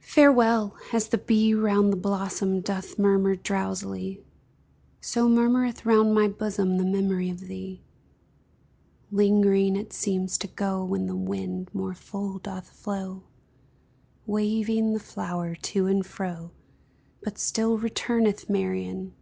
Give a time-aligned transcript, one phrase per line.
[0.00, 0.74] Farewell!
[0.92, 4.24] as the bee round the blossom Doth murmur drowsily,
[5.00, 7.84] So murmureth round my bosom The memory of thee;
[9.12, 13.22] Lingering, it seems to go, When the wind more full doth flow,
[14.26, 16.50] Waving the flower to and fro,
[17.22, 19.14] But still returneth, Marian!